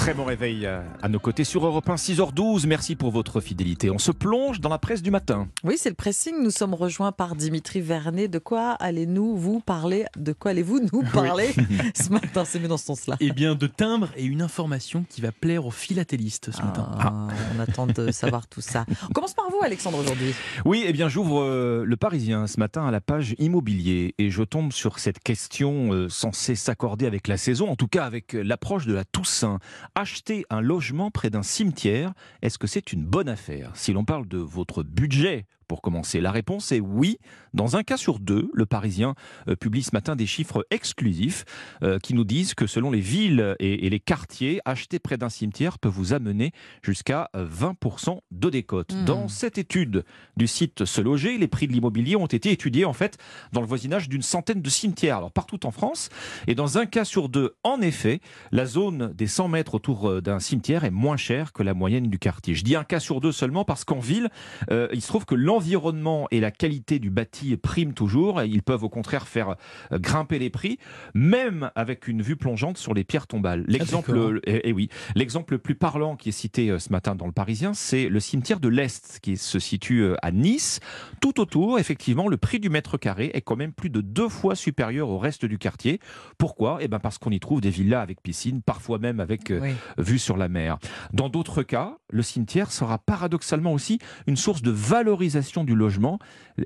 Très 0.00 0.14
bon 0.14 0.24
réveil 0.24 0.66
à 0.66 1.08
nos 1.10 1.18
côtés 1.18 1.44
sur 1.44 1.66
Europe 1.66 1.90
1, 1.90 1.96
6h12. 1.96 2.66
Merci 2.66 2.96
pour 2.96 3.10
votre 3.10 3.42
fidélité. 3.42 3.90
On 3.90 3.98
se 3.98 4.10
plonge 4.12 4.58
dans 4.58 4.70
la 4.70 4.78
presse 4.78 5.02
du 5.02 5.10
matin. 5.10 5.46
Oui, 5.62 5.74
c'est 5.76 5.90
le 5.90 5.94
pressing. 5.94 6.42
Nous 6.42 6.50
sommes 6.50 6.72
rejoints 6.72 7.12
par 7.12 7.36
Dimitri 7.36 7.82
Vernet. 7.82 8.26
De 8.26 8.38
quoi 8.38 8.70
allez-nous 8.80 9.36
vous 9.36 9.60
parler? 9.60 10.06
De 10.16 10.32
quoi 10.32 10.52
allez-vous 10.52 10.80
nous 10.90 11.02
parler 11.02 11.50
ce 11.94 12.08
matin? 12.08 12.46
C'est 12.46 12.60
mieux 12.60 12.66
dans 12.66 12.78
ce 12.78 12.86
sens-là. 12.86 13.16
Eh 13.20 13.30
bien, 13.32 13.54
de 13.54 13.66
timbres 13.66 14.08
et 14.16 14.24
une 14.24 14.40
information 14.40 15.04
qui 15.06 15.20
va 15.20 15.32
plaire 15.32 15.66
aux 15.66 15.70
philatélistes 15.70 16.50
ce 16.50 16.62
matin. 16.62 16.90
Ah, 16.98 17.28
on 17.54 17.60
attend 17.60 17.86
de 17.86 18.10
savoir 18.10 18.46
tout 18.46 18.62
ça. 18.62 18.86
On 19.10 19.12
commence 19.12 19.34
par 19.34 19.50
vous, 19.50 19.60
Alexandre, 19.62 19.98
aujourd'hui. 19.98 20.34
Oui, 20.64 20.82
eh 20.86 20.94
bien, 20.94 21.10
j'ouvre 21.10 21.42
euh, 21.42 21.84
le 21.84 21.96
Parisien 21.98 22.46
ce 22.46 22.58
matin 22.58 22.86
à 22.86 22.90
la 22.90 23.02
page 23.02 23.34
immobilier 23.38 24.14
et 24.16 24.30
je 24.30 24.44
tombe 24.44 24.72
sur 24.72 24.98
cette 24.98 25.18
question 25.18 25.92
euh, 25.92 26.08
censée 26.08 26.54
s'accorder 26.54 27.04
avec 27.04 27.28
la 27.28 27.36
saison, 27.36 27.68
en 27.68 27.76
tout 27.76 27.88
cas 27.88 28.06
avec 28.06 28.32
l'approche 28.32 28.86
de 28.86 28.94
la 28.94 29.04
Toussaint 29.04 29.58
acheter 30.00 30.44
un 30.50 30.60
logement 30.60 31.10
près 31.10 31.30
d'un 31.30 31.42
cimetière, 31.42 32.14
est-ce 32.42 32.58
que 32.58 32.66
c'est 32.66 32.92
une 32.92 33.04
bonne 33.04 33.28
affaire? 33.28 33.70
Si 33.74 33.92
l'on 33.92 34.04
parle 34.04 34.26
de 34.26 34.38
votre 34.38 34.82
budget 34.82 35.46
pour 35.70 35.82
commencer 35.82 36.20
La 36.20 36.32
réponse 36.32 36.72
est 36.72 36.80
oui. 36.80 37.18
Dans 37.54 37.76
un 37.76 37.84
cas 37.84 37.96
sur 37.96 38.18
deux, 38.18 38.50
le 38.52 38.66
Parisien 38.66 39.14
euh, 39.46 39.54
publie 39.54 39.84
ce 39.84 39.90
matin 39.92 40.16
des 40.16 40.26
chiffres 40.26 40.66
exclusifs 40.72 41.44
euh, 41.84 42.00
qui 42.00 42.12
nous 42.12 42.24
disent 42.24 42.54
que 42.54 42.66
selon 42.66 42.90
les 42.90 42.98
villes 42.98 43.54
et, 43.60 43.88
les 43.88 44.00
quartiers, 44.00 44.60
acheter 44.64 44.98
près 44.98 45.16
d'un 45.16 45.28
cimetière 45.28 45.78
peut 45.78 45.88
vous 45.88 46.12
amener 46.12 46.50
jusqu'à 46.82 47.30
20% 47.36 48.18
de 48.32 48.50
décote. 48.50 48.92
Hmm. 48.92 49.04
Dans 49.04 49.28
cette 49.28 49.58
étude 49.58 50.04
du 50.36 50.48
site 50.48 50.84
Se 50.84 51.00
Loger, 51.00 51.38
les 51.38 51.46
prix 51.46 51.68
de 51.68 51.72
l'immobilier 51.72 52.16
ont 52.16 52.26
été 52.26 52.50
étudiés 52.50 52.84
en 52.84 52.92
fait 52.92 53.16
dans 53.52 53.60
le 53.60 53.68
voisinage 53.68 54.08
d'une 54.08 54.22
centaine 54.22 54.62
de 54.62 54.70
cimetières, 54.70 55.18
alors 55.18 55.30
partout 55.30 55.64
en 55.66 55.70
France. 55.70 56.08
Et 56.48 56.56
dans 56.56 56.78
un 56.78 56.86
cas 56.86 57.04
sur 57.04 57.28
deux, 57.28 57.54
en 57.62 57.80
effet, 57.80 58.18
la 58.50 58.66
zone 58.66 59.12
des 59.14 59.28
100 59.28 59.46
mètres 59.46 59.76
autour 59.76 60.08
euh, 60.08 60.20
d'un 60.20 60.40
cimetière 60.40 60.82
est 60.82 60.90
moins 60.90 61.16
chère 61.16 61.52
que 61.52 61.62
la 61.62 61.74
moyenne 61.74 62.08
du 62.08 62.18
quartier. 62.18 62.56
Je 62.56 62.64
dis 62.64 62.74
un 62.74 62.82
cas 62.82 62.98
sur 62.98 63.20
deux 63.20 63.30
seulement 63.30 63.64
parce 63.64 63.84
qu'en 63.84 64.00
ville, 64.00 64.30
il 64.70 65.00
se 65.00 65.06
trouve 65.06 65.26
que 65.26 65.34
l'environnement 65.34 65.59
l'environnement 65.60 66.26
et 66.30 66.40
la 66.40 66.50
qualité 66.50 66.98
du 66.98 67.10
bâti 67.10 67.54
priment 67.58 67.92
toujours. 67.92 68.42
Ils 68.42 68.62
peuvent 68.62 68.82
au 68.82 68.88
contraire 68.88 69.28
faire 69.28 69.56
euh, 69.92 69.98
grimper 69.98 70.38
les 70.38 70.48
prix, 70.48 70.78
même 71.12 71.70
avec 71.74 72.08
une 72.08 72.22
vue 72.22 72.36
plongeante 72.36 72.78
sur 72.78 72.94
les 72.94 73.04
pierres 73.04 73.26
tombales. 73.26 73.66
Ah, 73.68 73.72
l'exemple, 73.72 74.40
et, 74.46 74.62
eh 74.64 74.72
oui, 74.72 74.88
l'exemple 75.14 75.52
le 75.52 75.58
plus 75.58 75.74
parlant 75.74 76.16
qui 76.16 76.30
est 76.30 76.32
cité 76.32 76.70
euh, 76.70 76.78
ce 76.78 76.90
matin 76.90 77.14
dans 77.14 77.26
le 77.26 77.32
Parisien, 77.32 77.74
c'est 77.74 78.08
le 78.08 78.20
cimetière 78.20 78.58
de 78.58 78.68
l'Est 78.68 79.18
qui 79.20 79.36
se 79.36 79.58
situe 79.58 80.00
euh, 80.00 80.16
à 80.22 80.32
Nice. 80.32 80.80
Tout 81.20 81.40
autour, 81.40 81.78
effectivement, 81.78 82.26
le 82.26 82.38
prix 82.38 82.58
du 82.58 82.70
mètre 82.70 82.96
carré 82.96 83.30
est 83.34 83.42
quand 83.42 83.56
même 83.56 83.74
plus 83.74 83.90
de 83.90 84.00
deux 84.00 84.30
fois 84.30 84.54
supérieur 84.54 85.10
au 85.10 85.18
reste 85.18 85.44
du 85.44 85.58
quartier. 85.58 86.00
Pourquoi? 86.38 86.78
Eh 86.80 86.88
ben 86.88 87.00
parce 87.00 87.18
qu'on 87.18 87.32
y 87.32 87.40
trouve 87.40 87.60
des 87.60 87.68
villas 87.68 88.00
avec 88.00 88.22
piscine, 88.22 88.62
parfois 88.62 88.98
même 88.98 89.20
avec 89.20 89.52
vue 89.98 90.18
sur 90.18 90.38
la 90.38 90.48
mer. 90.48 90.78
Dans 91.12 91.28
d'autres 91.28 91.62
cas, 91.62 91.98
le 92.08 92.22
cimetière 92.22 92.72
sera 92.72 92.96
paradoxalement 92.96 93.74
aussi 93.74 93.98
une 94.26 94.36
source 94.36 94.62
de 94.62 94.70
valorisation 94.70 95.49
du 95.64 95.74
logement 95.74 96.18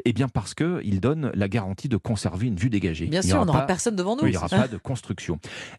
Eh 0.05 0.13
bien 0.13 0.29
parce 0.29 0.55
qu'il 0.55 1.01
donne 1.01 1.31
la 1.35 1.49
garantie 1.49 1.89
de 1.89 1.97
conserver 1.97 2.47
une 2.47 2.57
vue 2.57 2.71
dégagée. 2.71 3.07
Bien 3.07 3.23
sûr, 3.23 3.41
on 3.41 3.45
n'aura 3.45 3.67
personne 3.67 3.97
devant 3.97 4.17
nous. 4.17 4.27
il 4.27 4.31
n'y 4.31 4.37
aura 4.37 4.49
pas 4.49 4.69
de 4.69 4.77
construction. 4.77 5.39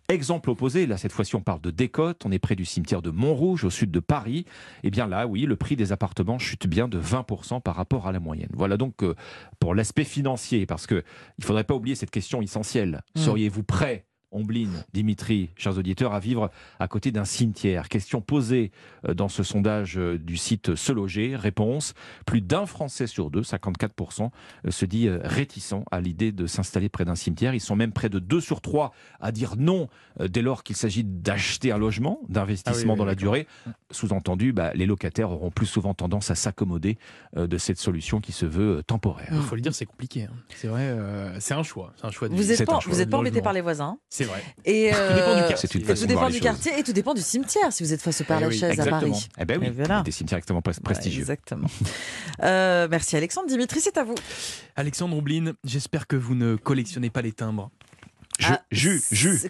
Exemple 0.09 0.49
opposé, 0.49 0.87
là 0.87 0.97
cette 0.97 1.11
fois-ci 1.11 1.35
on 1.35 1.41
parle 1.41 1.61
de 1.61 1.71
décote, 1.71 2.21
on 2.25 2.31
est 2.31 2.39
près 2.39 2.55
du 2.55 2.65
cimetière 2.65 3.01
de 3.01 3.11
Montrouge 3.11 3.63
au 3.63 3.69
sud 3.69 3.91
de 3.91 3.99
Paris. 3.99 4.45
Eh 4.83 4.89
bien 4.89 5.07
là, 5.07 5.27
oui, 5.27 5.41
le 5.41 5.55
prix 5.55 5.75
des 5.75 5.91
appartements 5.91 6.39
chute 6.39 6.67
bien 6.67 6.87
de 6.87 6.99
20% 6.99 7.61
par 7.61 7.75
rapport 7.75 8.07
à 8.07 8.11
la 8.11 8.19
moyenne. 8.19 8.49
Voilà 8.53 8.77
donc 8.77 9.03
euh, 9.03 9.15
pour 9.59 9.75
l'aspect 9.75 10.03
financier, 10.03 10.65
parce 10.65 10.87
qu'il 10.87 11.03
ne 11.39 11.43
faudrait 11.43 11.63
pas 11.63 11.75
oublier 11.75 11.95
cette 11.95 12.11
question 12.11 12.41
essentielle. 12.41 13.01
Hmm. 13.15 13.19
Seriez-vous 13.19 13.63
prêt 13.63 14.05
Ombline, 14.35 14.83
Dimitri, 14.93 15.49
chers 15.55 15.77
auditeurs, 15.77 16.13
à 16.13 16.19
vivre 16.19 16.51
à 16.79 16.87
côté 16.87 17.11
d'un 17.11 17.25
cimetière. 17.25 17.89
Question 17.89 18.21
posée 18.21 18.71
euh, 19.07 19.13
dans 19.13 19.29
ce 19.29 19.43
sondage 19.43 19.97
euh, 19.97 20.19
du 20.19 20.37
site 20.37 20.75
Se 20.75 20.91
Loger. 20.91 21.35
Réponse 21.35 21.93
plus 22.25 22.41
d'un 22.41 22.65
Français 22.65 23.07
sur 23.07 23.31
deux, 23.31 23.41
54%, 23.41 24.29
euh, 24.65 24.71
se 24.71 24.85
dit 24.85 25.09
réticent 25.09 25.83
à 25.91 26.01
l'idée 26.01 26.31
de 26.31 26.47
s'installer 26.47 26.89
près 26.89 27.05
d'un 27.05 27.15
cimetière. 27.15 27.53
Ils 27.53 27.61
sont 27.61 27.75
même 27.75 27.93
près 27.93 28.09
de 28.09 28.19
2 28.19 28.41
sur 28.41 28.61
3 28.61 28.93
à 29.19 29.31
dire 29.31 29.55
non 29.57 29.87
dès 30.19 30.41
lors 30.41 30.63
qu'il 30.63 30.75
s'agit 30.75 31.03
d'acheter 31.03 31.71
un 31.71 31.77
logement, 31.77 32.19
d'investissement 32.29 32.93
ah 32.93 32.97
dans 32.97 33.05
la 33.05 33.15
durée. 33.15 33.47
Sous-entendu, 33.91 34.53
bah, 34.53 34.71
les 34.73 34.85
locataires 34.85 35.31
auront 35.31 35.51
plus 35.51 35.65
souvent 35.65 35.93
tendance 35.93 36.31
à 36.31 36.35
s'accommoder 36.35 36.97
de 37.35 37.57
cette 37.57 37.77
solution 37.77 38.21
qui 38.21 38.31
se 38.31 38.45
veut 38.45 38.81
temporaire. 38.85 39.29
Il 39.31 39.41
faut 39.41 39.55
le 39.55 39.61
dire, 39.61 39.73
c'est 39.73 39.85
compliqué. 39.85 40.23
Hein. 40.23 40.33
C'est 40.55 40.67
vrai, 40.67 40.95
c'est 41.39 41.53
un 41.53 41.63
choix. 41.63 41.93
Un 42.03 42.11
choix 42.11 42.27
vous 42.29 42.43
n'êtes 42.43 42.65
pas, 42.65 42.79
vous 42.85 43.01
êtes 43.01 43.09
pas 43.09 43.17
embêté 43.17 43.41
par 43.41 43.53
les 43.53 43.61
voisins 43.61 43.97
c'est 44.09 44.24
vrai. 44.25 44.43
Et 44.65 44.91
tout 44.91 45.13
dépend 45.13 45.35
du 45.35 45.41
euh, 45.41 45.47
quartier. 45.47 45.69
tout 45.69 46.05
dépend 46.05 46.29
du 46.29 46.39
quartier 46.39 46.79
et 46.79 46.83
tout 46.83 46.93
dépend 46.93 47.13
du 47.13 47.21
cimetière 47.21 47.71
si 47.71 47.83
vous 47.83 47.93
êtes 47.93 48.01
face 48.01 48.21
au 48.21 48.23
Père 48.23 48.37
eh 48.41 48.45
Lachaise 48.45 48.79
à 48.79 48.85
Paris. 48.85 49.27
Eh 49.39 49.45
ben 49.45 49.59
oui, 49.59 50.03
des 50.03 50.11
cimetières 50.11 50.37
extrêmement 50.37 50.61
prestigieux. 50.61 51.21
exactement. 51.21 51.67
Euh, 52.43 52.87
merci 52.91 53.15
Alexandre. 53.15 53.47
Dimitri, 53.47 53.79
c'est 53.79 53.97
à 53.97 54.03
vous. 54.03 54.15
Alexandre 54.75 55.15
Ombline, 55.15 55.53
j'espère 55.63 56.05
que 56.05 56.15
vous 56.15 56.35
ne 56.35 56.55
collectionnez 56.55 57.09
pas 57.09 57.21
les 57.21 57.31
timbres. 57.31 57.71
Ah, 58.43 58.61
jus, 58.71 59.01
jus, 59.11 59.49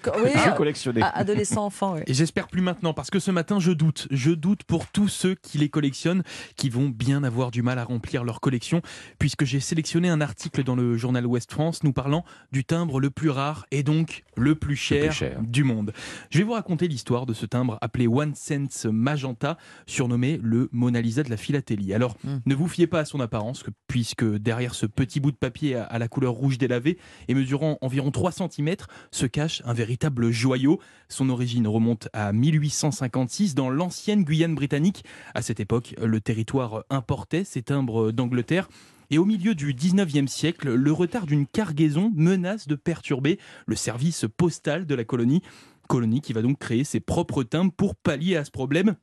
collectionné. 0.55 1.01
Adolescent, 1.01 1.65
enfant, 1.65 1.97
Et 2.05 2.13
j'espère 2.13 2.47
plus 2.47 2.61
maintenant, 2.61 2.93
parce 2.93 3.09
que 3.09 3.19
ce 3.19 3.31
matin, 3.31 3.59
je 3.59 3.71
doute. 3.71 4.07
Je 4.11 4.31
doute 4.31 4.63
pour 4.63 4.87
tous 4.87 5.07
ceux 5.07 5.35
qui 5.35 5.57
les 5.57 5.69
collectionnent, 5.69 6.23
qui 6.55 6.69
vont 6.69 6.89
bien 6.89 7.23
avoir 7.23 7.51
du 7.51 7.63
mal 7.63 7.79
à 7.79 7.83
remplir 7.83 8.23
leur 8.23 8.41
collection, 8.41 8.81
puisque 9.17 9.43
j'ai 9.43 9.59
sélectionné 9.59 10.09
un 10.09 10.21
article 10.21 10.63
dans 10.63 10.75
le 10.75 10.97
journal 10.97 11.25
Ouest 11.25 11.51
France 11.51 11.83
nous 11.83 11.93
parlant 11.93 12.23
du 12.51 12.63
timbre 12.63 12.99
le 12.99 13.09
plus 13.09 13.29
rare 13.29 13.65
et 13.71 13.81
donc 13.81 14.23
le 14.37 14.55
plus 14.55 14.75
cher, 14.75 15.13
du 15.41 15.63
monde. 15.63 15.91
Je 16.29 16.37
vais 16.37 16.43
vous 16.43 16.53
raconter 16.53 16.87
l'histoire 16.87 17.25
de 17.25 17.33
ce 17.33 17.45
timbre 17.45 17.77
appelé 17.81 18.07
One 18.07 18.35
Cent 18.35 18.85
Magenta, 18.91 19.57
surnommé 19.87 20.39
le 20.43 20.69
Mona 20.71 21.01
Lisa 21.01 21.23
de 21.23 21.29
la 21.29 21.37
philatélie. 21.37 21.93
Alors, 21.93 22.17
hmm. 22.23 22.37
ne 22.45 22.55
vous 22.55 22.67
fiez 22.67 22.87
pas 22.87 22.99
à 22.99 23.05
son 23.05 23.19
apparence, 23.19 23.63
puisque 23.87 24.25
derrière 24.25 24.75
ce 24.75 24.85
petit 24.85 25.19
bout 25.19 25.31
de 25.31 25.37
papier 25.37 25.75
à 25.75 25.97
la 25.97 26.07
couleur 26.07 26.33
rouge 26.33 26.57
délavé 26.57 26.97
et 27.27 27.33
mesurant 27.33 27.77
environ 27.81 28.11
3 28.11 28.31
cm, 28.31 28.74
se 29.11 29.25
cache 29.25 29.61
un 29.65 29.73
véritable 29.73 30.31
joyau. 30.31 30.79
Son 31.09 31.29
origine 31.29 31.67
remonte 31.67 32.09
à 32.13 32.31
1856 32.33 33.55
dans 33.55 33.69
l'ancienne 33.69 34.23
Guyane 34.23 34.55
britannique. 34.55 35.03
À 35.33 35.41
cette 35.41 35.59
époque, 35.59 35.95
le 36.01 36.21
territoire 36.21 36.83
importait 36.89 37.43
ses 37.43 37.61
timbres 37.61 38.11
d'Angleterre. 38.11 38.67
Et 39.11 39.17
au 39.17 39.25
milieu 39.25 39.53
du 39.53 39.73
19e 39.73 40.27
siècle, 40.27 40.73
le 40.73 40.91
retard 40.91 41.25
d'une 41.25 41.45
cargaison 41.45 42.11
menace 42.15 42.67
de 42.67 42.75
perturber 42.75 43.39
le 43.67 43.75
service 43.75 44.25
postal 44.35 44.85
de 44.85 44.95
la 44.95 45.03
colonie. 45.03 45.41
Colonie 45.87 46.21
qui 46.21 46.33
va 46.33 46.41
donc 46.41 46.57
créer 46.57 46.83
ses 46.83 46.99
propres 46.99 47.43
timbres 47.43 47.71
pour 47.71 47.95
pallier 47.95 48.35
à 48.35 48.45
ce 48.45 48.51
problème. 48.51 48.95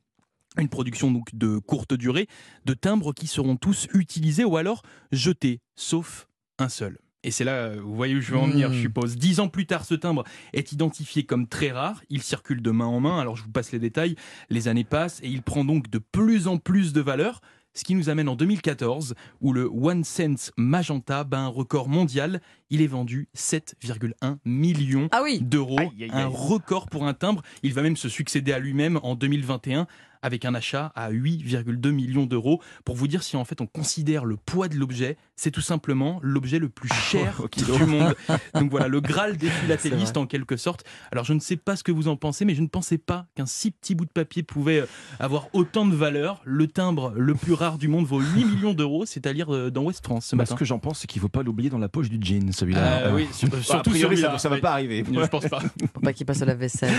Une 0.57 0.69
production 0.69 1.09
donc 1.11 1.33
de 1.33 1.57
courte 1.57 1.93
durée, 1.93 2.27
de 2.65 2.73
timbres 2.73 3.13
qui 3.13 3.27
seront 3.27 3.55
tous 3.55 3.87
utilisés 3.93 4.43
ou 4.43 4.57
alors 4.57 4.83
jetés, 5.11 5.61
sauf 5.75 6.27
un 6.59 6.69
seul. 6.69 7.02
Et 7.23 7.31
c'est 7.31 7.43
là, 7.43 7.69
vous 7.75 7.95
voyez 7.95 8.15
où 8.15 8.21
je 8.21 8.31
veux 8.31 8.37
en 8.37 8.47
venir, 8.47 8.71
je 8.73 8.79
hmm. 8.79 8.81
suppose. 8.81 9.15
Dix 9.15 9.39
ans 9.39 9.47
plus 9.47 9.65
tard, 9.65 9.85
ce 9.85 9.95
timbre 9.95 10.23
est 10.51 10.71
identifié 10.71 11.23
comme 11.23 11.47
très 11.47 11.71
rare. 11.71 12.01
Il 12.09 12.21
circule 12.21 12.61
de 12.61 12.71
main 12.71 12.85
en 12.85 12.99
main. 12.99 13.19
Alors, 13.19 13.35
je 13.37 13.43
vous 13.43 13.51
passe 13.51 13.71
les 13.71 13.79
détails. 13.79 14.15
Les 14.49 14.67
années 14.67 14.83
passent 14.83 15.19
et 15.23 15.29
il 15.29 15.41
prend 15.41 15.63
donc 15.63 15.89
de 15.89 15.99
plus 15.99 16.47
en 16.47 16.57
plus 16.57 16.93
de 16.93 17.01
valeur. 17.01 17.41
Ce 17.75 17.83
qui 17.83 17.95
nous 17.95 18.09
amène 18.09 18.29
en 18.29 18.35
2014, 18.35 19.15
où 19.41 19.51
le 19.51 19.67
One 19.67 20.03
Cent 20.03 20.51
Magenta 20.57 21.23
bat 21.23 21.39
un 21.39 21.47
record 21.47 21.89
mondial. 21.89 22.39
Il 22.69 22.81
est 22.81 22.87
vendu 22.87 23.29
7,1 23.35 24.37
millions 24.45 25.07
ah 25.11 25.21
oui. 25.23 25.39
d'euros. 25.41 25.79
Un 26.11 26.27
record 26.27 26.87
pour 26.87 27.07
un 27.07 27.15
timbre. 27.15 27.41
Il 27.63 27.73
va 27.73 27.81
même 27.81 27.97
se 27.97 28.09
succéder 28.09 28.53
à 28.53 28.59
lui-même 28.59 28.99
en 29.01 29.15
2021 29.15 29.87
avec 30.23 30.45
un 30.45 30.55
achat 30.55 30.91
à 30.95 31.11
8,2 31.11 31.91
millions 31.91 32.25
d'euros. 32.25 32.61
Pour 32.85 32.95
vous 32.95 33.07
dire 33.07 33.21
si 33.21 33.37
en 33.37 33.45
fait 33.45 33.61
on 33.61 33.67
considère 33.67 34.25
le 34.25 34.37
poids 34.37 34.69
de 34.69 34.75
l'objet, 34.75 35.17
c'est 35.35 35.51
tout 35.51 35.61
simplement 35.61 36.19
l'objet 36.23 36.57
le 36.57 36.69
plus 36.69 36.91
cher 36.91 37.43
du 37.55 37.85
monde. 37.85 38.15
Donc 38.55 38.71
voilà, 38.71 38.87
le 38.87 39.01
Graal 39.01 39.37
des 39.37 39.49
philatélistes 39.49 40.17
en 40.17 40.25
quelque 40.25 40.57
sorte. 40.57 40.83
Alors 41.11 41.25
je 41.25 41.33
ne 41.33 41.39
sais 41.39 41.57
pas 41.57 41.75
ce 41.75 41.83
que 41.83 41.91
vous 41.91 42.07
en 42.07 42.15
pensez, 42.15 42.45
mais 42.45 42.55
je 42.55 42.61
ne 42.61 42.67
pensais 42.67 42.97
pas 42.97 43.25
qu'un 43.35 43.45
si 43.45 43.71
petit 43.71 43.93
bout 43.93 44.05
de 44.05 44.11
papier 44.11 44.43
pouvait 44.43 44.81
euh, 44.81 44.85
avoir 45.19 45.47
autant 45.53 45.85
de 45.85 45.95
valeur. 45.95 46.41
Le 46.45 46.67
timbre 46.67 47.13
le 47.15 47.35
plus 47.35 47.53
rare 47.53 47.77
du 47.77 47.87
monde 47.87 48.05
vaut 48.05 48.21
8 48.21 48.45
millions 48.45 48.73
d'euros, 48.73 49.05
c'est-à-dire 49.05 49.53
euh, 49.53 49.69
dans 49.69 49.83
West 49.83 50.03
France 50.03 50.27
ce 50.27 50.35
bah, 50.35 50.45
Ce 50.45 50.55
que 50.55 50.65
j'en 50.65 50.79
pense, 50.79 50.99
c'est 50.99 51.07
qu'il 51.07 51.19
ne 51.19 51.23
faut 51.23 51.29
pas 51.29 51.43
l'oublier 51.43 51.69
dans 51.69 51.77
la 51.77 51.89
poche 51.89 52.09
du 52.09 52.17
jean, 52.21 52.51
celui-là. 52.53 53.07
Euh, 53.07 53.15
oui, 53.15 53.27
surtout 53.61 53.89
priori, 53.89 54.17
ça 54.17 54.31
ne 54.31 54.55
va 54.55 54.57
pas 54.61 54.71
arriver. 54.71 55.03
Je 55.05 55.27
pense 55.27 55.47
pas. 55.47 55.61
Pas 56.01 56.13
qu'il 56.13 56.25
passe 56.25 56.41
à 56.41 56.45
la 56.45 56.55
vaisselle. 56.55 56.93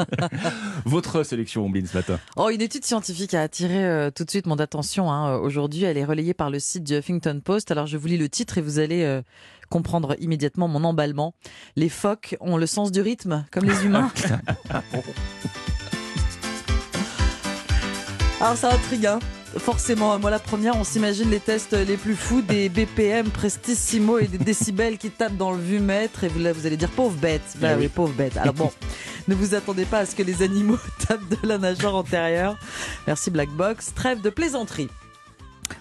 Votre 0.84 1.22
sélection, 1.22 1.64
Ombline, 1.64 1.86
ce 1.86 1.96
matin 1.96 2.18
oh, 2.36 2.49
une 2.50 2.60
étude 2.60 2.84
scientifique 2.84 3.34
a 3.34 3.42
attiré 3.42 3.84
euh, 3.84 4.10
tout 4.10 4.24
de 4.24 4.30
suite 4.30 4.46
mon 4.46 4.58
attention. 4.58 5.10
Hein, 5.10 5.36
aujourd'hui, 5.36 5.84
elle 5.84 5.96
est 5.96 6.04
relayée 6.04 6.34
par 6.34 6.50
le 6.50 6.58
site 6.58 6.84
du 6.84 6.94
Huffington 6.94 7.40
Post. 7.44 7.70
Alors, 7.70 7.86
je 7.86 7.96
vous 7.96 8.08
lis 8.08 8.18
le 8.18 8.28
titre 8.28 8.58
et 8.58 8.60
vous 8.60 8.78
allez 8.78 9.04
euh, 9.04 9.22
comprendre 9.68 10.16
immédiatement 10.20 10.68
mon 10.68 10.84
emballement. 10.84 11.34
Les 11.76 11.88
phoques 11.88 12.36
ont 12.40 12.56
le 12.56 12.66
sens 12.66 12.92
du 12.92 13.00
rythme, 13.00 13.44
comme 13.50 13.64
les 13.64 13.84
humains. 13.84 14.12
Alors, 18.40 18.56
ça 18.56 18.72
intrigue. 18.72 19.06
Hein 19.06 19.18
forcément. 19.58 20.18
Moi, 20.18 20.30
la 20.30 20.38
première, 20.38 20.76
on 20.76 20.84
s'imagine 20.84 21.30
les 21.30 21.40
tests 21.40 21.72
les 21.72 21.96
plus 21.96 22.14
fous 22.16 22.42
des 22.42 22.68
BPM, 22.70 23.30
Prestissimo 23.30 24.18
et 24.18 24.26
des 24.26 24.38
décibels 24.38 24.98
qui 24.98 25.10
tapent 25.10 25.36
dans 25.36 25.52
le 25.52 25.58
vue-mètre. 25.58 26.24
Et 26.24 26.28
vous, 26.28 26.38
là, 26.40 26.52
vous 26.52 26.66
allez 26.66 26.76
dire 26.76 26.90
pauvre 26.90 27.16
bête. 27.16 27.42
Bah 27.56 27.70
Eh 27.72 27.74
oui, 27.74 27.82
oui. 27.82 27.88
pauvre 27.88 28.12
bête. 28.12 28.36
Alors 28.36 28.54
bon, 28.54 28.70
ne 29.28 29.34
vous 29.34 29.54
attendez 29.54 29.84
pas 29.84 29.98
à 29.98 30.06
ce 30.06 30.14
que 30.14 30.22
les 30.22 30.42
animaux 30.42 30.78
tapent 31.08 31.28
de 31.28 31.48
la 31.48 31.58
nageoire 31.58 31.94
antérieure. 31.96 32.56
Merci 33.06 33.30
Black 33.30 33.50
Box. 33.50 33.92
Trêve 33.94 34.20
de 34.20 34.30
plaisanterie. 34.30 34.88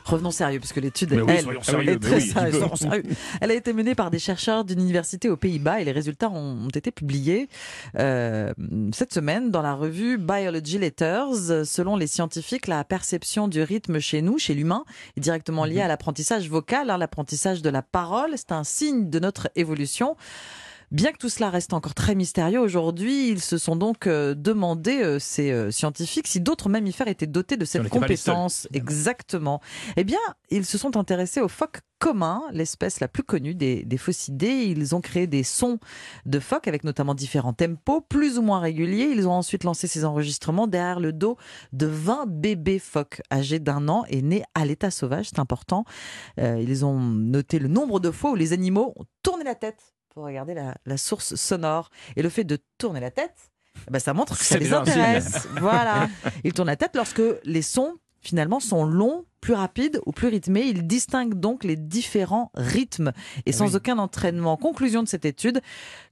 Revenons 0.09 0.31
sérieux, 0.31 0.59
parce 0.59 0.73
que 0.73 0.79
l'étude, 0.79 1.11
oui, 1.13 1.19
elle, 1.27 1.89
est 1.89 1.99
très 1.99 2.15
oui, 2.15 2.21
sérieux. 2.21 3.03
Elle 3.41 3.51
a 3.51 3.53
été 3.53 3.73
menée 3.73 3.93
par 3.93 4.09
des 4.09 4.17
chercheurs 4.17 4.65
d'une 4.65 4.79
université 4.79 5.29
aux 5.29 5.37
Pays-Bas 5.37 5.81
et 5.81 5.85
les 5.85 5.91
résultats 5.91 6.29
ont, 6.29 6.65
ont 6.65 6.69
été 6.69 6.89
publiés 6.89 7.47
euh, 7.97 8.51
cette 8.91 9.13
semaine 9.13 9.51
dans 9.51 9.61
la 9.61 9.75
revue 9.75 10.17
Biology 10.17 10.79
Letters. 10.79 11.63
Selon 11.65 11.95
les 11.95 12.07
scientifiques, 12.07 12.67
la 12.67 12.83
perception 12.83 13.47
du 13.47 13.61
rythme 13.61 13.99
chez 13.99 14.23
nous, 14.23 14.39
chez 14.39 14.55
l'humain, 14.55 14.83
est 15.15 15.21
directement 15.21 15.65
liée 15.65 15.81
à 15.81 15.87
l'apprentissage 15.87 16.49
vocal, 16.49 16.89
hein, 16.89 16.97
l'apprentissage 16.97 17.61
de 17.61 17.69
la 17.69 17.83
parole. 17.83 18.31
C'est 18.35 18.51
un 18.51 18.63
signe 18.63 19.09
de 19.09 19.19
notre 19.19 19.49
évolution. 19.55 20.15
Bien 20.91 21.11
que 21.11 21.17
tout 21.17 21.29
cela 21.29 21.49
reste 21.49 21.73
encore 21.73 21.93
très 21.93 22.15
mystérieux 22.15 22.59
aujourd'hui, 22.59 23.29
ils 23.29 23.41
se 23.41 23.57
sont 23.57 23.75
donc 23.75 24.07
euh, 24.07 24.33
demandé, 24.33 25.01
euh, 25.03 25.19
ces 25.19 25.51
euh, 25.51 25.69
scientifiques, 25.69 26.27
si 26.27 26.41
d'autres 26.41 26.67
mammifères 26.67 27.07
étaient 27.07 27.27
dotés 27.27 27.57
de 27.57 27.65
cette 27.65 27.89
compétence. 27.89 28.67
Exactement. 28.73 29.61
Eh 29.97 30.03
bien, 30.03 30.19
ils 30.49 30.65
se 30.65 30.79
sont 30.79 30.97
intéressés 30.97 31.41
aux 31.41 31.47
phoques 31.47 31.81
communs, 31.99 32.41
l'espèce 32.51 33.01
la 33.01 33.07
plus 33.07 33.23
connue 33.23 33.53
des, 33.53 33.83
des. 33.83 33.97
Ils 34.47 34.95
ont 34.95 35.01
créé 35.01 35.27
des 35.27 35.43
sons 35.43 35.79
de 36.25 36.39
phoques 36.39 36.67
avec 36.67 36.83
notamment 36.83 37.13
différents 37.13 37.53
tempos, 37.53 38.01
plus 38.01 38.39
ou 38.39 38.41
moins 38.41 38.59
réguliers. 38.59 39.11
Ils 39.13 39.27
ont 39.27 39.33
ensuite 39.33 39.65
lancé 39.65 39.85
ces 39.85 40.05
enregistrements 40.05 40.65
derrière 40.65 40.99
le 40.99 41.13
dos 41.13 41.37
de 41.73 41.85
20 41.85 42.25
bébés 42.27 42.79
phoques 42.79 43.21
âgés 43.31 43.59
d'un 43.59 43.89
an 43.89 44.05
et 44.07 44.21
nés 44.21 44.43
à 44.55 44.65
l'état 44.65 44.89
sauvage. 44.89 45.27
C'est 45.29 45.39
important. 45.39 45.83
Euh, 46.39 46.63
ils 46.65 46.85
ont 46.85 46.99
noté 46.99 47.59
le 47.59 47.67
nombre 47.67 47.99
de 47.99 48.09
fois 48.09 48.31
où 48.31 48.35
les 48.35 48.53
animaux 48.53 48.93
ont 48.95 49.05
tourné 49.21 49.43
la 49.43 49.55
tête 49.55 49.93
pour 50.09 50.23
regarder 50.25 50.53
la, 50.53 50.75
la 50.85 50.97
source 50.97 51.35
sonore. 51.35 51.89
Et 52.15 52.21
le 52.21 52.29
fait 52.29 52.43
de 52.43 52.57
tourner 52.77 52.99
la 52.99 53.11
tête, 53.11 53.51
ben, 53.89 53.99
ça 53.99 54.13
montre 54.13 54.37
que 54.37 54.43
ça 54.43 54.57
les 54.57 54.73
intéresse. 54.73 55.47
Voilà. 55.59 56.09
Ils 56.43 56.53
tournent 56.53 56.67
la 56.67 56.75
tête 56.75 56.95
lorsque 56.95 57.21
les 57.43 57.61
sons 57.61 57.97
finalement 58.21 58.59
sont 58.59 58.85
longs, 58.85 59.25
plus 59.41 59.53
rapides 59.53 59.99
ou 60.05 60.11
plus 60.11 60.27
rythmés. 60.27 60.63
Ils 60.67 60.85
distinguent 60.87 61.39
donc 61.39 61.63
les 61.63 61.75
différents 61.75 62.51
rythmes 62.55 63.11
et 63.45 63.51
sans 63.51 63.69
Oui. 63.71 63.75
aucun 63.75 63.97
entraînement. 63.97 64.57
Conclusion 64.57 65.03
de 65.03 65.07
cette 65.07 65.25
étude, 65.25 65.61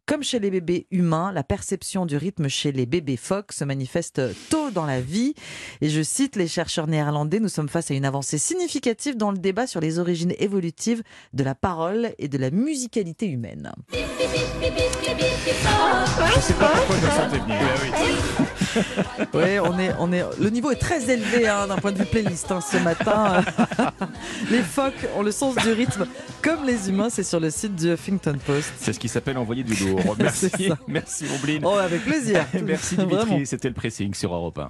comme 0.05 0.23
chez 0.23 0.39
les 0.39 0.49
bébés 0.51 0.87
humains, 0.91 1.31
la 1.33 1.43
perception 1.43 2.05
du 2.05 2.15
rythme 2.17 2.47
chez 2.47 2.71
les 2.71 2.85
bébés 2.85 3.17
phoques 3.17 3.51
se 3.51 3.63
manifeste 3.65 4.21
tôt 4.49 4.71
dans 4.71 4.85
la 4.85 5.01
vie. 5.01 5.33
Et 5.81 5.89
je 5.89 6.01
cite 6.01 6.35
les 6.35 6.47
chercheurs 6.47 6.87
néerlandais, 6.87 7.39
nous 7.39 7.49
sommes 7.49 7.69
face 7.69 7.91
à 7.91 7.93
une 7.93 8.05
avancée 8.05 8.37
significative 8.37 9.17
dans 9.17 9.31
le 9.31 9.37
débat 9.37 9.67
sur 9.67 9.81
les 9.81 9.99
origines 9.99 10.33
évolutives 10.39 11.03
de 11.33 11.43
la 11.43 11.55
parole 11.55 12.11
et 12.19 12.27
de 12.29 12.37
la 12.37 12.51
musicalité 12.51 13.27
humaine. 13.27 13.71
Je 15.17 16.39
sais 16.41 16.53
pas 16.53 16.67
pourquoi 16.67 16.95
je 16.95 17.05
me 17.05 17.11
sentais 17.11 17.39
venir. 17.39 17.57
Oui, 19.33 19.59
on 19.63 19.79
est, 19.79 19.91
on 19.99 20.11
est, 20.11 20.23
le 20.39 20.49
niveau 20.49 20.71
est 20.71 20.75
très 20.75 21.09
élevé 21.09 21.47
hein, 21.47 21.67
d'un 21.67 21.77
point 21.77 21.91
de 21.91 21.97
vue 21.97 22.05
playlist 22.05 22.51
hein, 22.51 22.59
ce 22.61 22.77
matin. 22.77 23.43
les 24.51 24.61
phoques 24.61 25.07
ont 25.15 25.23
le 25.23 25.31
sens 25.31 25.55
du 25.55 25.71
rythme 25.71 26.05
comme 26.41 26.65
les 26.65 26.89
humains, 26.89 27.09
c'est 27.09 27.23
sur 27.23 27.39
le 27.39 27.49
site 27.49 27.75
du 27.75 27.91
Huffington 27.91 28.37
Post. 28.45 28.73
C'est 28.79 28.93
ce 28.93 28.99
qui 28.99 29.09
s'appelle 29.09 29.37
envoyer 29.37 29.63
du 29.63 29.73
lourd. 29.83 30.15
Merci, 30.19 30.71
merci 30.87 31.25
Ombline. 31.33 31.63
Oh, 31.65 31.77
avec 31.77 32.03
plaisir. 32.03 32.45
Merci 32.63 32.95
Vraiment. 32.95 33.23
Dimitri, 33.23 33.45
c'était 33.45 33.67
le 33.69 33.73
pressing 33.73 34.13
sur 34.13 34.33
Europe 34.33 34.57
1. 34.59 34.65